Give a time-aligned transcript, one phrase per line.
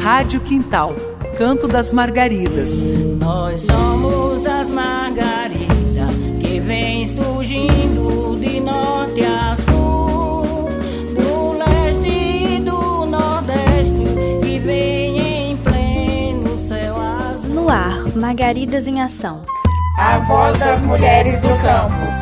[0.00, 0.94] Rádio Quintal,
[1.38, 2.84] Canto das Margaridas.
[3.18, 10.68] Nós somos as margaridas que vem surgindo de norte a sul,
[11.14, 17.54] do leste e do nordeste, que vem em pleno céu azul.
[17.54, 19.42] No ar, Margaridas em Ação.
[19.98, 22.21] A voz das mulheres do campo.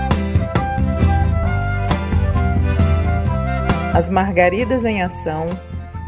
[4.00, 5.44] As Margaridas em Ação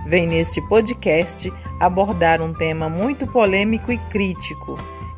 [0.07, 4.77] vem neste podcast abordar um tema muito polêmico e crítico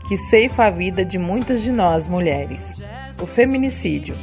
[0.09, 2.83] que ceifa a vida de muitas de nós mulheres:
[3.23, 4.17] o feminicídio.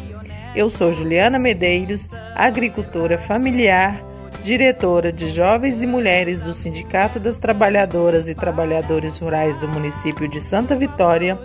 [0.53, 4.03] Eu sou Juliana Medeiros, agricultora familiar,
[4.43, 10.41] diretora de Jovens e Mulheres do Sindicato das Trabalhadoras e Trabalhadores Rurais do município de
[10.41, 11.39] Santa Vitória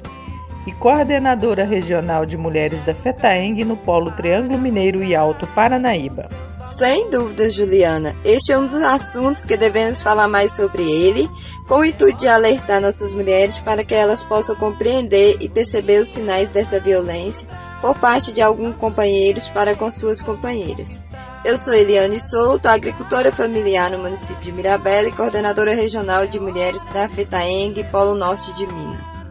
[0.67, 6.29] e coordenadora regional de mulheres da FETAENG no Polo Triângulo Mineiro e Alto Paranaíba.
[6.67, 11.31] Sem dúvida, Juliana, este é um dos assuntos que devemos falar mais sobre ele,
[11.67, 16.09] com o intuito de alertar nossas mulheres para que elas possam compreender e perceber os
[16.09, 17.49] sinais dessa violência
[17.81, 21.01] por parte de alguns companheiros para com suas companheiras.
[21.45, 26.85] Eu sou Eliane Souto, agricultora familiar no município de Mirabela e coordenadora regional de mulheres
[26.87, 29.26] da FETAENG, Polo Norte de Minas.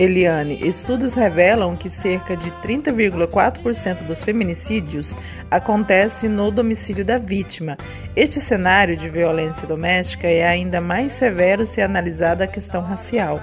[0.00, 5.14] Eliane, estudos revelam que cerca de 30,4% dos feminicídios
[5.50, 7.76] acontece no domicílio da vítima.
[8.16, 13.42] Este cenário de violência doméstica é ainda mais severo se analisada a questão racial.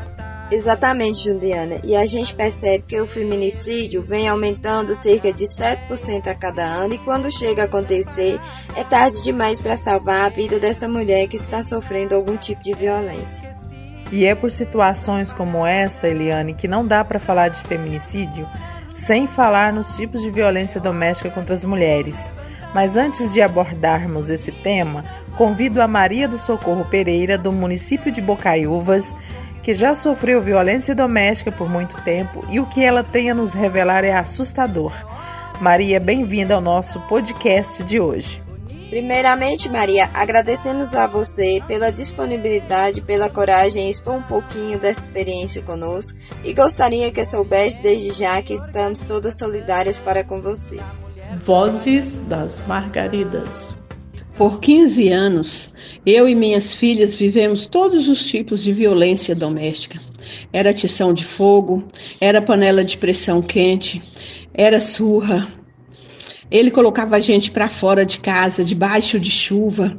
[0.49, 1.79] Exatamente, Juliana.
[1.83, 6.95] E a gente percebe que o feminicídio vem aumentando cerca de 7% a cada ano
[6.95, 8.41] e quando chega a acontecer,
[8.75, 12.73] é tarde demais para salvar a vida dessa mulher que está sofrendo algum tipo de
[12.73, 13.66] violência.
[14.11, 18.47] E é por situações como esta, Eliane, que não dá para falar de feminicídio
[18.93, 22.29] sem falar nos tipos de violência doméstica contra as mulheres.
[22.73, 25.05] Mas antes de abordarmos esse tema,
[25.37, 29.15] convido a Maria do Socorro Pereira, do município de Bocaiúvas,
[29.63, 33.53] que já sofreu violência doméstica por muito tempo e o que ela tem a nos
[33.53, 34.93] revelar é assustador.
[35.59, 38.46] Maria, bem-vinda ao nosso podcast de hoje.
[38.89, 45.61] Primeiramente, Maria, agradecemos a você pela disponibilidade, pela coragem em expor um pouquinho dessa experiência
[45.61, 50.79] conosco e gostaria que soubesse desde já que estamos todas solidárias para com você.
[51.43, 53.77] Vozes das Margaridas.
[54.37, 55.73] Por 15 anos,
[56.05, 59.99] eu e minhas filhas vivemos todos os tipos de violência doméstica.
[60.53, 61.83] Era tição de fogo,
[62.21, 64.01] era panela de pressão quente,
[64.53, 65.47] era surra,
[66.49, 69.95] ele colocava a gente para fora de casa, debaixo de chuva.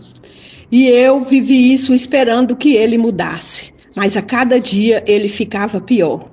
[0.70, 3.72] E eu vivi isso esperando que ele mudasse.
[3.96, 6.30] Mas a cada dia ele ficava pior.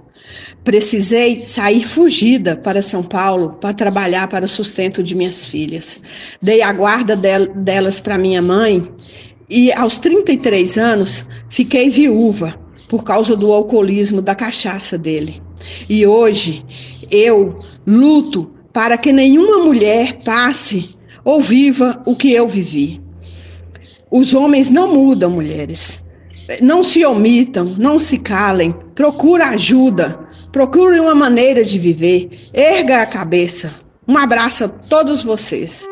[0.63, 5.99] Precisei sair fugida para São Paulo para trabalhar para o sustento de minhas filhas.
[6.41, 8.83] Dei a guarda delas para minha mãe
[9.49, 12.59] e aos 33 anos fiquei viúva
[12.89, 15.41] por causa do alcoolismo da cachaça dele.
[15.87, 16.65] E hoje
[17.11, 23.01] eu luto para que nenhuma mulher passe ou viva o que eu vivi.
[24.11, 26.03] Os homens não mudam, mulheres.
[26.61, 30.19] Não se omitam, não se calem, procure ajuda,
[30.51, 33.73] procure uma maneira de viver, erga a cabeça.
[34.05, 35.85] Um abraço a todos vocês.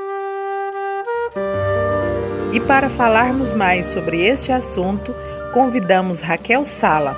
[2.51, 5.15] E para falarmos mais sobre este assunto,
[5.53, 7.17] convidamos Raquel Sala.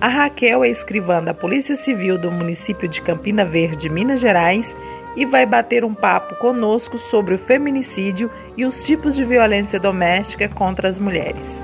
[0.00, 4.74] A Raquel é escrivã da Polícia Civil do município de Campina Verde, Minas Gerais,
[5.16, 10.48] e vai bater um papo conosco sobre o feminicídio e os tipos de violência doméstica
[10.48, 11.62] contra as mulheres.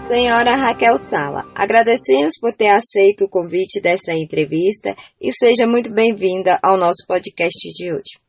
[0.00, 6.58] Senhora Raquel Sala, agradecemos por ter aceito o convite desta entrevista e seja muito bem-vinda
[6.62, 8.21] ao nosso podcast de hoje.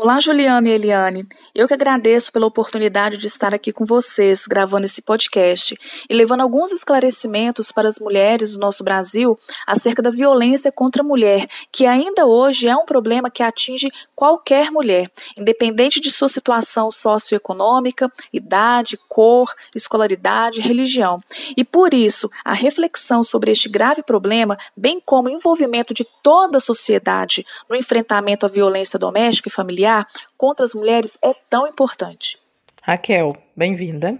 [0.00, 1.26] Olá, Juliana e Eliane.
[1.52, 5.76] Eu que agradeço pela oportunidade de estar aqui com vocês, gravando esse podcast
[6.08, 11.04] e levando alguns esclarecimentos para as mulheres do nosso Brasil acerca da violência contra a
[11.04, 16.92] mulher, que ainda hoje é um problema que atinge qualquer mulher, independente de sua situação
[16.92, 21.18] socioeconômica, idade, cor, escolaridade, religião.
[21.56, 26.58] E por isso, a reflexão sobre este grave problema, bem como o envolvimento de toda
[26.58, 29.87] a sociedade no enfrentamento à violência doméstica e familiar,
[30.36, 32.38] contra as mulheres é tão importante.
[32.82, 34.18] Raquel, bem-vinda.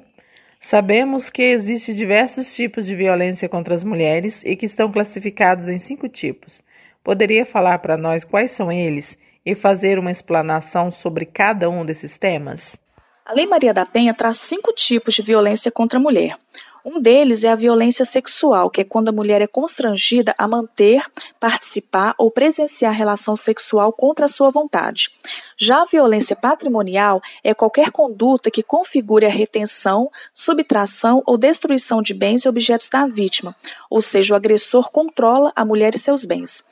[0.61, 5.79] Sabemos que existem diversos tipos de violência contra as mulheres e que estão classificados em
[5.79, 6.63] cinco tipos.
[7.03, 9.17] Poderia falar para nós quais são eles
[9.47, 12.79] e fazer uma explanação sobre cada um desses temas?
[13.25, 16.37] A Lei Maria da Penha traz cinco tipos de violência contra a mulher.
[16.85, 21.05] Um deles é a violência sexual, que é quando a mulher é constrangida a manter,
[21.41, 25.11] participar ou presenciar relação sexual contra a sua vontade.
[25.57, 32.15] Já a violência patrimonial é qualquer conduta que configure a retenção, subtração ou destruição de
[32.15, 33.55] bens e objetos da vítima,
[33.91, 36.65] ou seja, o agressor controla a mulher e seus bens.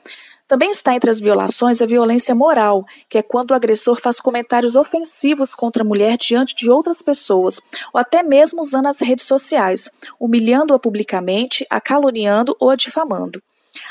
[0.47, 4.75] Também está entre as violações a violência moral, que é quando o agressor faz comentários
[4.75, 7.59] ofensivos contra a mulher diante de outras pessoas,
[7.93, 13.41] ou até mesmo usando as redes sociais, humilhando-a publicamente, a caluniando ou a difamando.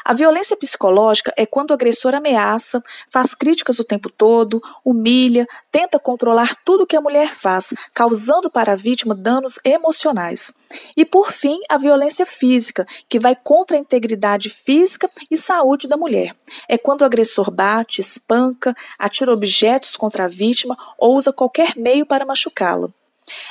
[0.04, 5.98] A violência psicológica é quando o agressor ameaça, faz críticas o tempo todo, humilha, tenta
[5.98, 10.52] controlar tudo que a mulher faz, causando para a vítima danos emocionais.
[10.96, 15.96] E por fim, a violência física, que vai contra a integridade física e saúde da
[15.96, 16.34] mulher.
[16.68, 22.04] É quando o agressor bate, espanca, atira objetos contra a vítima ou usa qualquer meio
[22.04, 22.90] para machucá-la.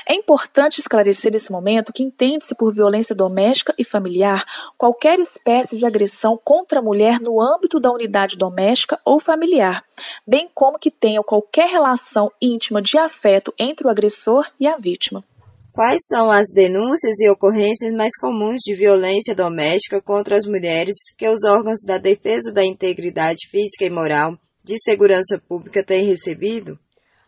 [0.08, 4.46] É importante esclarecer nesse momento que entende-se por violência doméstica e familiar
[4.78, 9.84] qualquer espécie de agressão contra a mulher no âmbito da unidade doméstica ou familiar,
[10.26, 15.24] bem como que tenha qualquer relação íntima de afeto entre o agressor e a vítima.
[15.74, 21.28] Quais são as denúncias e ocorrências mais comuns de violência doméstica contra as mulheres que
[21.28, 26.80] os órgãos da defesa da integridade física e moral de segurança pública têm recebido?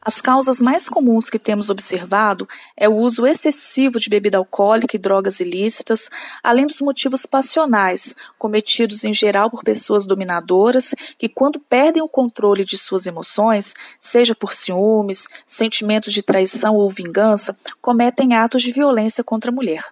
[0.08, 5.00] As causas mais comuns que temos observado é o uso excessivo de bebida alcoólica e
[5.00, 6.10] drogas ilícitas,
[6.42, 12.64] além dos motivos passionais, cometidos em geral por pessoas dominadoras que, quando perdem o controle
[12.64, 19.26] de suas emoções, seja por ciúmes, sentimentos de traição ou vingança, cometem atos de violência
[19.26, 19.84] contra a mulher.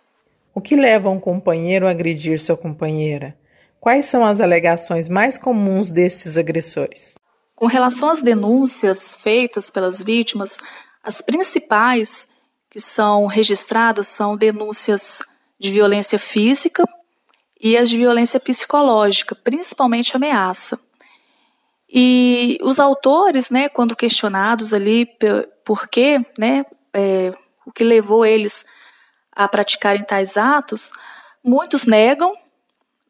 [0.54, 3.36] O que leva um companheiro a agredir sua companheira?
[3.82, 7.16] Quais são as alegações mais comuns destes agressores?
[7.56, 10.60] Com relação às denúncias feitas pelas vítimas,
[11.02, 12.28] as principais
[12.70, 15.24] que são registradas são denúncias
[15.58, 16.84] de violência física
[17.60, 20.78] e as de violência psicológica, principalmente ameaça.
[21.90, 25.08] E os autores, né, quando questionados ali
[25.64, 27.32] por quê, né, é,
[27.66, 28.66] o que levou eles
[29.32, 30.92] a praticarem tais atos,
[31.42, 32.34] muitos negam,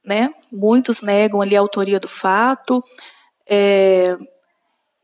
[0.06, 2.84] né, muitos negam ali a autoria do fato,
[3.48, 4.16] é,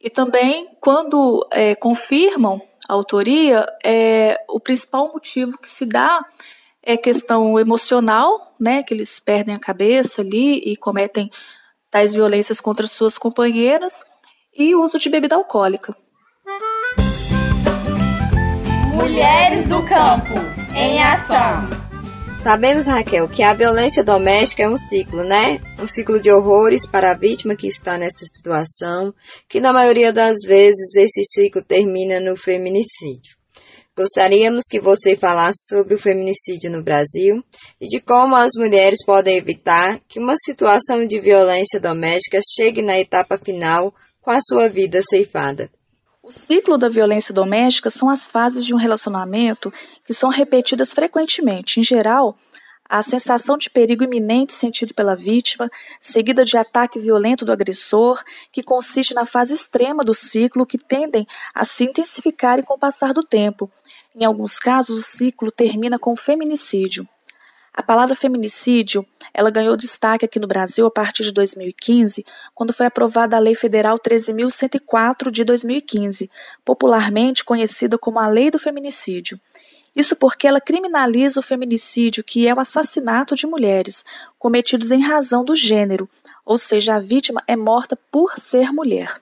[0.04, 6.26] e também, quando é, confirmam a autoria, é, o principal motivo que se dá
[6.84, 11.30] é questão emocional, né, que eles perdem a cabeça ali e cometem
[11.92, 13.94] tais violências contra suas companheiras,
[14.58, 15.96] e uso de bebida alcoólica.
[18.94, 20.34] Mulheres do campo
[20.76, 21.91] em ação.
[22.36, 25.62] Sabemos, Raquel, que a violência doméstica é um ciclo, né?
[25.80, 29.14] Um ciclo de horrores para a vítima que está nessa situação,
[29.48, 33.38] que na maioria das vezes esse ciclo termina no feminicídio.
[33.96, 37.44] Gostaríamos que você falasse sobre o feminicídio no Brasil
[37.80, 42.98] e de como as mulheres podem evitar que uma situação de violência doméstica chegue na
[42.98, 45.70] etapa final com a sua vida ceifada.
[46.24, 49.74] O ciclo da violência doméstica são as fases de um relacionamento
[50.14, 51.80] são repetidas frequentemente.
[51.80, 52.38] Em geral,
[52.92, 58.22] a sensação de perigo iminente sentido pela vítima, seguida de ataque violento do agressor,
[58.52, 61.26] que consiste na fase extrema do ciclo, que tendem
[61.56, 63.72] a se intensificar com o passar do tempo.
[64.14, 67.08] Em alguns casos, o ciclo termina com feminicídio.
[67.74, 72.86] A palavra feminicídio, ela ganhou destaque aqui no Brasil a partir de 2015, quando foi
[72.86, 76.30] aprovada a Lei Federal 13.104 de 2015,
[76.66, 79.40] popularmente conhecida como a Lei do Feminicídio.
[79.96, 84.06] Isso porque ela criminaliza o feminicídio, que é o assassinato de mulheres,
[84.40, 86.10] cometidos em razão do gênero,
[86.46, 89.22] ou seja, a vítima é morta por ser mulher.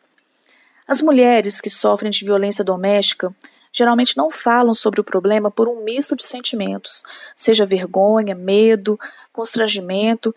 [0.88, 3.36] As mulheres que sofrem de violência doméstica
[3.72, 7.04] geralmente não falam sobre o problema por um misto de sentimentos,
[7.36, 9.00] seja vergonha, medo,
[9.32, 10.34] constrangimento,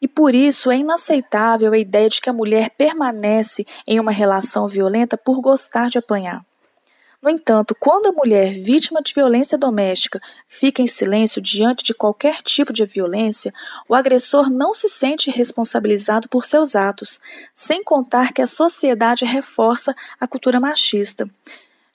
[0.00, 4.66] e por isso é inaceitável a ideia de que a mulher permanece em uma relação
[4.66, 6.44] violenta por gostar de apanhar.
[7.22, 12.42] No entanto, quando a mulher vítima de violência doméstica fica em silêncio diante de qualquer
[12.42, 13.54] tipo de violência,
[13.88, 17.20] o agressor não se sente responsabilizado por seus atos,
[17.54, 21.30] sem contar que a sociedade reforça a cultura machista.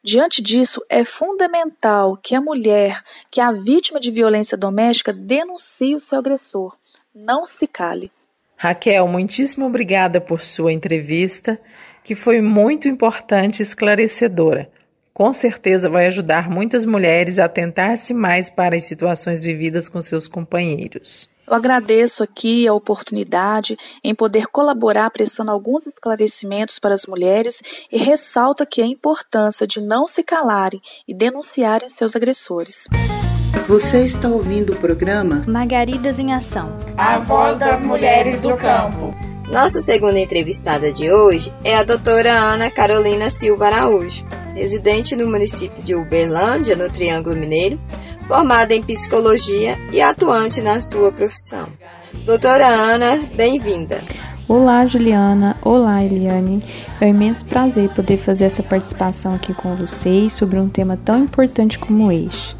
[0.01, 5.93] Diante disso, é fundamental que a mulher, que é a vítima de violência doméstica, denuncie
[5.93, 6.73] o seu agressor.
[7.13, 8.09] Não se cale.
[8.55, 11.59] Raquel, muitíssimo obrigada por sua entrevista,
[12.01, 14.71] que foi muito importante e esclarecedora.
[15.17, 20.27] Com certeza vai ajudar muitas mulheres a atentar-se mais para as situações vividas com seus
[20.27, 21.27] companheiros.
[21.47, 27.97] Eu agradeço aqui a oportunidade em poder colaborar prestando alguns esclarecimentos para as mulheres e
[27.97, 32.87] ressalto aqui a importância de não se calarem e denunciarem seus agressores.
[33.67, 36.77] Você está ouvindo o programa Margaridas em Ação.
[36.95, 39.15] A voz das mulheres do campo.
[39.51, 44.23] Nossa segunda entrevistada de hoje é a doutora Ana Carolina Silva Araújo,
[44.57, 47.79] residente no município de Uberlândia, no Triângulo Mineiro,
[48.27, 51.69] formada em psicologia e atuante na sua profissão.
[52.25, 54.01] Doutora Ana, bem-vinda.
[54.47, 55.57] Olá, Juliana.
[55.61, 56.63] Olá, Eliane.
[56.99, 61.23] É um imenso prazer poder fazer essa participação aqui com vocês sobre um tema tão
[61.23, 62.55] importante como este.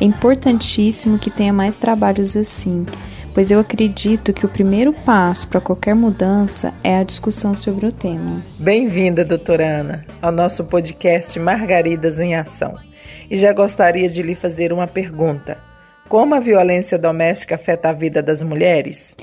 [0.00, 2.86] É importantíssimo que tenha mais trabalhos assim,
[3.34, 7.92] pois eu acredito que o primeiro passo para qualquer mudança é a discussão sobre o
[7.92, 8.42] tema.
[8.58, 12.76] Bem-vinda, doutora Ana, ao nosso podcast Margaridas em Ação.
[13.30, 15.58] E já gostaria de lhe fazer uma pergunta:
[16.08, 19.16] como a violência doméstica afeta a vida das mulheres?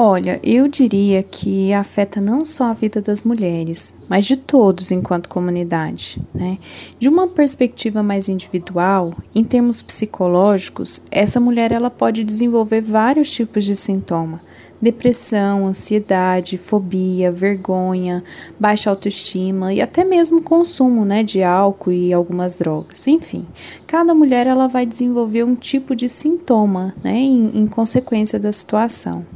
[0.00, 5.28] Olha, eu diria que afeta não só a vida das mulheres, mas de todos enquanto
[5.28, 6.22] comunidade.
[6.32, 6.56] Né?
[7.00, 13.64] De uma perspectiva mais individual, em termos psicológicos, essa mulher ela pode desenvolver vários tipos
[13.64, 14.40] de sintoma.
[14.80, 18.22] Depressão, ansiedade, fobia, vergonha,
[18.56, 23.04] baixa autoestima e até mesmo consumo né, de álcool e algumas drogas.
[23.08, 23.48] Enfim,
[23.84, 29.26] cada mulher ela vai desenvolver um tipo de sintoma né, em, em consequência da situação.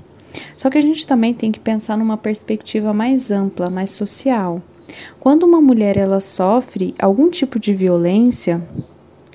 [0.57, 4.63] Só que a gente também tem que pensar numa perspectiva mais ampla, mais social.
[5.19, 8.63] Quando uma mulher ela sofre algum tipo de violência,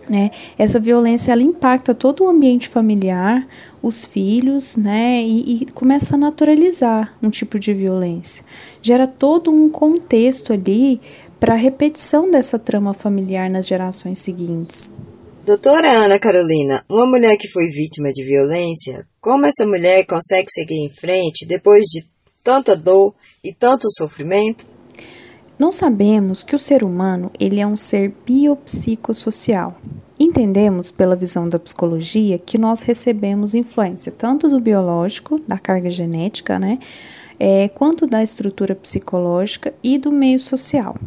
[0.10, 3.48] né, essa violência ela impacta todo o ambiente familiar,
[3.82, 8.44] os filhos, né, e, e começa a naturalizar um tipo de violência.
[8.82, 11.02] Gera todo um contexto ali
[11.40, 14.96] para a repetição dessa trama familiar nas gerações seguintes.
[15.48, 20.76] Doutora Ana Carolina, uma mulher que foi vítima de violência, como essa mulher consegue seguir
[20.76, 22.04] em frente depois de
[22.44, 24.66] tanta dor e tanto sofrimento?
[25.58, 29.80] Nós sabemos que o ser humano ele é um ser biopsicossocial.
[30.20, 36.60] Entendemos pela visão da psicologia que nós recebemos influência tanto do biológico, da carga genética,
[36.60, 36.78] né,
[37.40, 40.98] é, quanto da estrutura psicológica e do meio social.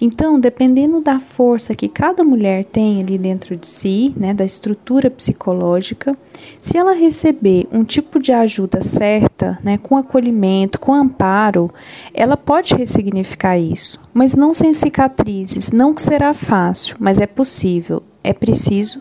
[0.00, 5.10] Então, dependendo da força que cada mulher tem ali dentro de si, né, da estrutura
[5.10, 6.16] psicológica,
[6.60, 11.70] se ela receber um tipo de ajuda certa, né, com acolhimento, com amparo,
[12.12, 18.02] ela pode ressignificar isso, mas não sem cicatrizes, não que será fácil, mas é possível.
[18.26, 19.00] É preciso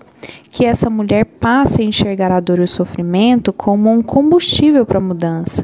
[0.52, 4.98] que essa mulher passe a enxergar a dor e o sofrimento como um combustível para
[4.98, 5.64] a mudança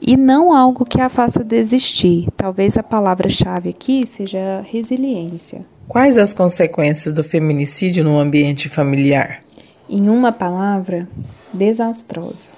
[0.00, 2.28] e não algo que a faça desistir.
[2.36, 5.64] Talvez a palavra-chave aqui seja resiliência.
[5.88, 9.40] Quais as consequências do feminicídio no ambiente familiar?
[9.88, 11.08] Em uma palavra,
[11.52, 12.50] desastrosa.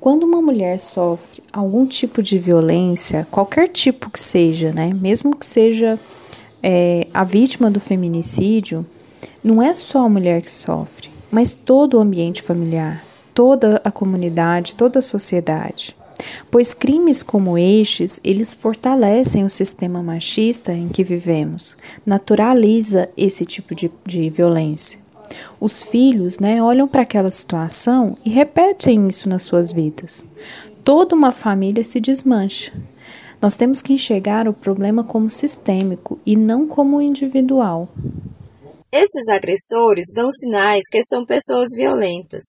[0.00, 5.46] Quando uma mulher sofre algum tipo de violência, qualquer tipo que seja, né, mesmo que
[5.46, 5.98] seja
[6.62, 8.84] é, a vítima do feminicídio,
[9.42, 14.74] não é só a mulher que sofre, mas todo o ambiente familiar, toda a comunidade,
[14.74, 15.96] toda a sociedade
[16.50, 23.74] pois crimes como estes, eles fortalecem o sistema machista em que vivemos, naturaliza esse tipo
[23.74, 24.98] de, de violência.
[25.60, 30.24] Os filhos né, olham para aquela situação e repetem isso nas suas vidas.
[30.84, 32.72] Toda uma família se desmancha.
[33.40, 37.88] Nós temos que enxergar o problema como sistêmico e não como individual.
[38.92, 42.44] Esses agressores dão sinais que são pessoas violentas.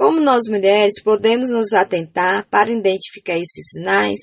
[0.00, 4.18] Como nós mulheres podemos nos atentar para identificar esses sinais?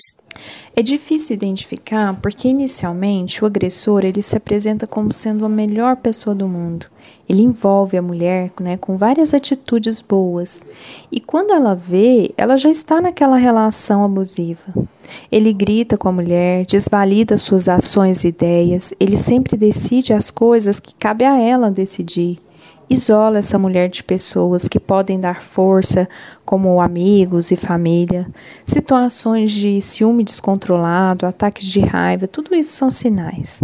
[0.76, 6.34] É difícil identificar porque inicialmente o agressor ele se apresenta como sendo a melhor pessoa
[6.34, 6.88] do mundo.
[7.30, 10.66] Ele envolve a mulher né, com várias atitudes boas
[11.12, 14.74] e quando ela vê, ela já está naquela relação abusiva.
[15.32, 20.80] Ele grita com a mulher, desvalida suas ações e ideias, ele sempre decide as coisas
[20.80, 22.40] que cabe a ela decidir
[22.89, 26.08] isola essa mulher de pessoas que podem dar força,
[26.46, 28.27] como amigos e família.
[28.65, 33.62] Situações de ciúme descontrolado, ataques de raiva, tudo isso são sinais.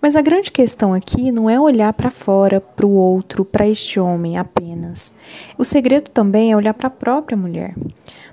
[0.00, 3.98] Mas a grande questão aqui não é olhar para fora, para o outro, para este
[3.98, 5.14] homem apenas.
[5.56, 7.74] O segredo também é olhar para a própria mulher.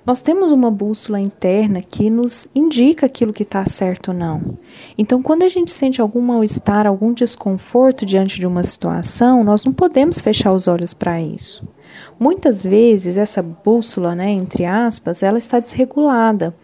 [0.03, 4.57] Nós temos uma bússola interna que nos indica aquilo que está certo ou não.
[4.97, 9.71] Então, quando a gente sente algum mal-estar, algum desconforto diante de uma situação, nós não
[9.71, 11.63] podemos fechar os olhos para isso.
[12.19, 16.55] Muitas vezes essa bússola, né, entre aspas, ela está desregulada,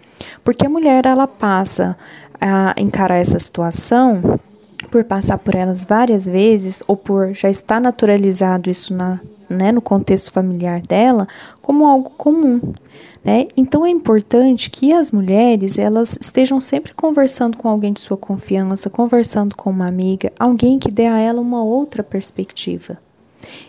[0.44, 1.96] porque a mulher ela passa
[2.42, 4.40] a encarar essa situação
[4.92, 9.20] por passar por elas várias vezes ou por já estar naturalizado isso na,
[9.50, 11.28] né, no contexto familiar dela
[11.62, 12.62] como algo comum.
[13.24, 13.48] Né?
[13.58, 18.90] Então é importante que as mulheres elas estejam sempre conversando com alguém de sua confiança,
[18.90, 22.98] conversando com uma amiga, alguém que dê a ela uma outra perspectiva.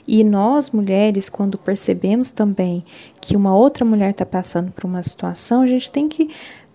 [0.07, 2.85] E nós, mulheres, quando percebemos também
[3.21, 6.31] que uma outra mulher está passando por uma situação, a gente tem que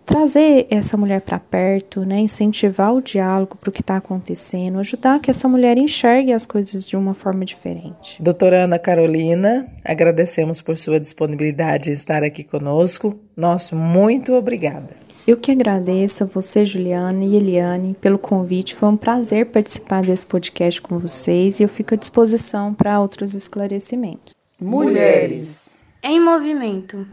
[0.06, 5.20] trazer essa mulher para perto, né, incentivar o diálogo para o que está acontecendo, ajudar
[5.20, 8.22] que essa mulher enxergue as coisas de uma forma diferente.
[8.22, 13.20] Doutora Ana Carolina, agradecemos por sua disponibilidade de estar aqui conosco.
[13.36, 15.04] Nosso muito obrigada.
[15.26, 18.76] Eu que agradeço a você, Juliana e Eliane, pelo convite.
[18.76, 23.34] Foi um prazer participar desse podcast com vocês e eu fico à disposição para outros
[23.34, 24.34] esclarecimentos.
[24.60, 27.08] Mulheres em movimento.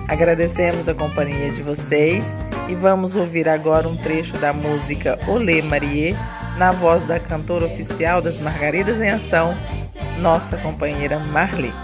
[0.09, 2.25] Agradecemos a companhia de vocês
[2.67, 6.17] e vamos ouvir agora um trecho da música Olê Marie,
[6.57, 9.55] na voz da cantora oficial das Margaridas em Ação,
[10.19, 11.75] nossa companheira Marli.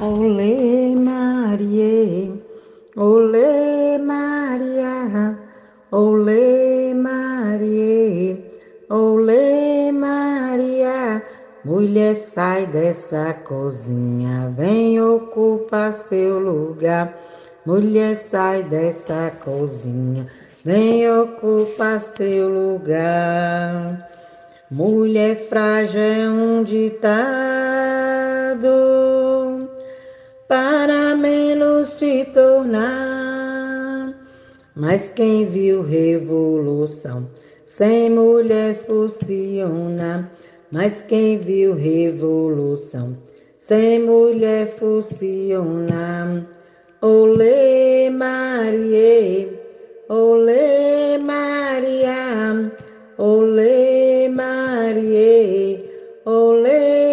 [0.00, 2.50] Olê Marie
[2.94, 5.38] Olê Maria,
[5.90, 8.38] olê Maria,
[8.90, 11.22] olê Maria,
[11.64, 17.16] mulher sai dessa cozinha, vem ocupar seu lugar.
[17.64, 20.26] Mulher sai dessa cozinha,
[20.62, 24.06] vem ocupar seu lugar.
[24.70, 27.12] Mulher frágil é um ditado
[31.90, 34.14] te tornar.
[34.74, 37.28] Mas quem viu revolução
[37.66, 40.30] sem mulher funciona?
[40.70, 43.16] Mas quem viu revolução
[43.58, 46.46] sem mulher funciona?
[47.00, 49.48] Olê Maria,
[50.08, 52.72] olê Maria,
[53.18, 55.84] olê Maria,
[56.24, 57.11] olê.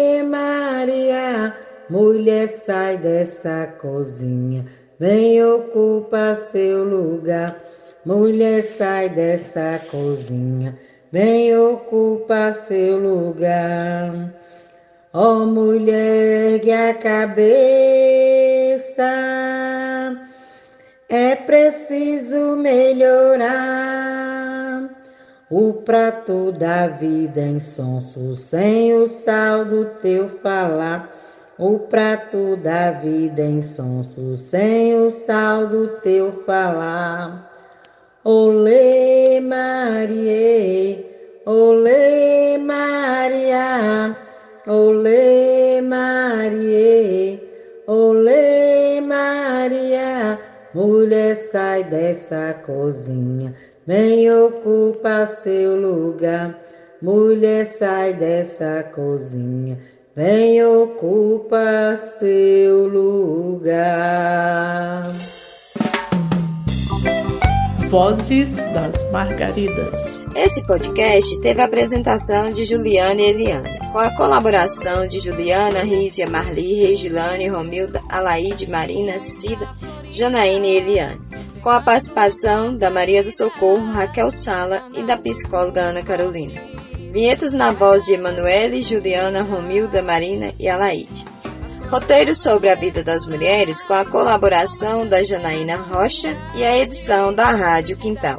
[2.30, 4.64] Mulher, sai dessa cozinha,
[5.00, 7.60] vem ocupa seu lugar.
[8.06, 10.78] Mulher, sai dessa cozinha,
[11.10, 14.32] vem ocupa seu lugar.
[15.12, 17.42] Ó oh, mulher, que a cabeça
[21.08, 23.48] é preciso melhorar.
[25.50, 31.19] O prato da vida em sonso, sem o sal do teu falar
[31.60, 37.52] o prato da vida em sonso, sem o sal do teu falar.
[38.24, 41.04] Olê Maria,
[41.44, 44.16] olê Maria,
[44.66, 47.38] olê Maria,
[47.86, 50.38] olê Maria,
[50.74, 53.54] mulher sai dessa cozinha,
[53.86, 56.58] vem ocupa seu lugar.
[57.02, 59.78] Mulher sai dessa cozinha,
[60.14, 63.80] vem ocupa seu lugar.
[67.88, 70.20] Vozes das Margaridas.
[70.36, 76.28] Esse podcast teve a apresentação de Juliana e Eliane, com a colaboração de Juliana, Rízia,
[76.28, 79.68] Marli, Regilane, Romilda, Alaide, Marina, Cida,
[80.08, 81.20] Janaína e Eliane,
[81.60, 86.69] com a participação da Maria do Socorro, Raquel Sala e da psicóloga Ana Carolina.
[87.10, 91.24] Vinhetas na voz de Emanuele, Juliana, Romilda, Marina e Alaide.
[91.90, 97.34] Roteiro sobre a vida das mulheres com a colaboração da Janaína Rocha e a edição
[97.34, 98.38] da Rádio Quintal.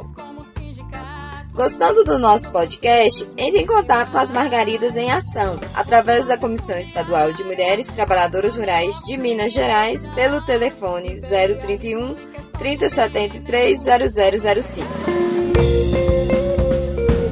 [1.52, 3.28] Gostando do nosso podcast?
[3.36, 8.56] Entre em contato com as Margaridas em Ação, através da Comissão Estadual de Mulheres Trabalhadoras
[8.56, 12.14] Rurais de Minas Gerais, pelo telefone 031
[12.58, 14.88] 3073 0005.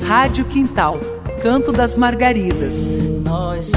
[0.06, 2.90] Rádio Quintal Canto das Margaridas.
[3.24, 3.70] Nós